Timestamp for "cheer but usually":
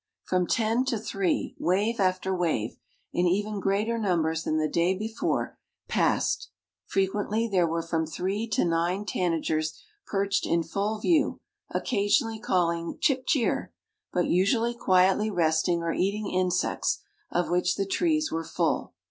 13.27-14.73